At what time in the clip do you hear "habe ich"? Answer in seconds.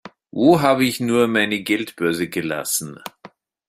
0.61-0.99